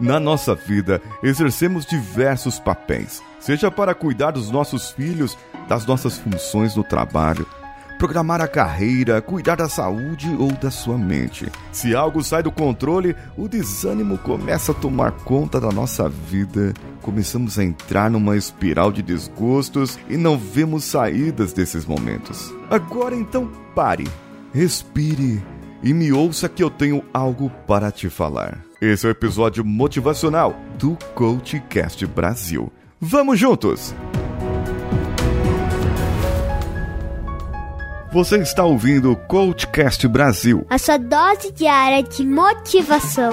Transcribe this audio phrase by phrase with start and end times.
[0.00, 5.36] Na nossa vida, exercemos diversos papéis, seja para cuidar dos nossos filhos,
[5.68, 7.46] das nossas funções no trabalho,
[7.98, 11.46] programar a carreira, cuidar da saúde ou da sua mente.
[11.70, 16.72] Se algo sai do controle, o desânimo começa a tomar conta da nossa vida.
[17.02, 22.50] Começamos a entrar numa espiral de desgostos e não vemos saídas desses momentos.
[22.70, 24.08] Agora então pare,
[24.54, 25.42] respire
[25.82, 28.69] e me ouça que eu tenho algo para te falar.
[28.80, 32.72] Esse é o episódio motivacional do Coachcast Brasil.
[32.98, 33.94] Vamos juntos!
[38.10, 40.66] Você está ouvindo o Coachcast Brasil.
[40.70, 43.32] A sua dose diária de motivação.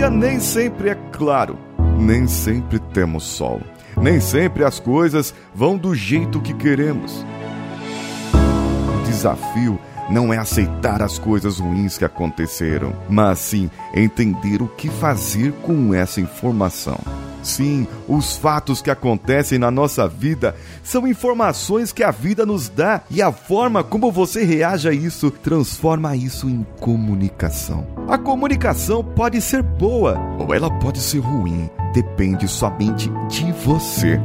[0.00, 1.58] Dia nem sempre é claro,
[1.98, 3.60] nem sempre temos sol.
[4.00, 7.22] Nem sempre as coisas vão do jeito que queremos.
[8.32, 14.88] O desafio não é aceitar as coisas ruins que aconteceram, mas sim entender o que
[14.88, 16.98] fazer com essa informação.
[17.42, 23.02] Sim, os fatos que acontecem na nossa vida são informações que a vida nos dá
[23.10, 27.86] e a forma como você reage a isso transforma isso em comunicação.
[28.08, 34.20] A comunicação pode ser boa ou ela pode ser ruim, depende somente de você.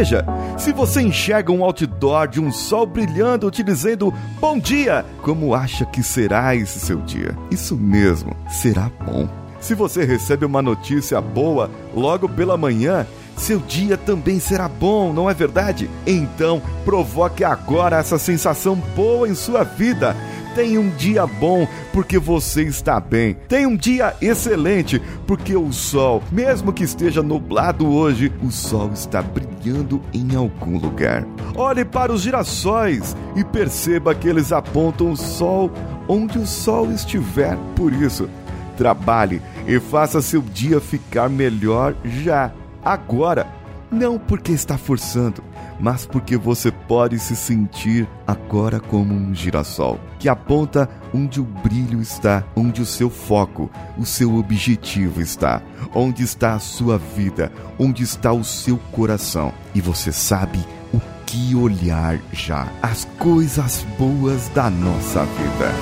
[0.00, 0.24] Veja,
[0.56, 5.84] se você enxerga um outdoor de um sol brilhando te dizendo bom dia, como acha
[5.84, 7.36] que será esse seu dia?
[7.50, 9.28] Isso mesmo, será bom.
[9.60, 15.28] Se você recebe uma notícia boa logo pela manhã, seu dia também será bom, não
[15.28, 15.90] é verdade?
[16.06, 20.16] Então, provoque agora essa sensação boa em sua vida.
[20.54, 23.36] Tenha um dia bom porque você está bem.
[23.48, 29.22] Tenha um dia excelente porque o sol, mesmo que esteja nublado hoje, o sol está
[29.22, 31.24] brilhando em algum lugar.
[31.54, 35.70] Olhe para os girassóis e perceba que eles apontam o sol
[36.08, 37.56] onde o sol estiver.
[37.76, 38.28] Por isso,
[38.76, 42.52] trabalhe e faça seu dia ficar melhor já,
[42.84, 43.46] agora.
[43.90, 45.42] Não porque está forçando,
[45.80, 52.00] mas porque você pode se sentir agora como um girassol que aponta onde o brilho
[52.00, 55.62] está, onde o seu foco, o seu objetivo está,
[55.94, 59.52] onde está a sua vida, onde está o seu coração.
[59.74, 60.58] E você sabe
[60.92, 65.72] o que olhar já, as coisas boas da nossa vida.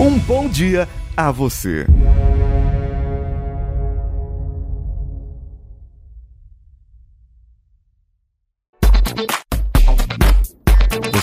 [0.00, 1.86] Um bom dia a você.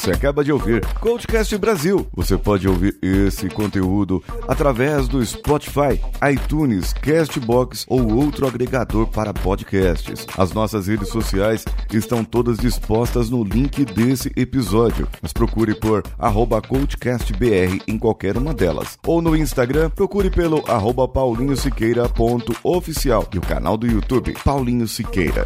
[0.08, 2.08] Você acaba de ouvir Coachcast Brasil.
[2.14, 6.00] Você pode ouvir esse conteúdo através do Spotify,
[6.32, 10.26] iTunes, Castbox ou outro agregador para podcasts.
[10.38, 15.10] As nossas redes sociais estão todas dispostas no link desse episódio.
[15.22, 18.98] Mas procure por arroba CoachCastBR em qualquer uma delas.
[19.06, 25.46] Ou no Instagram, procure pelo arroba paulinhosiqueira.oficial e o canal do YouTube Paulinho Siqueira.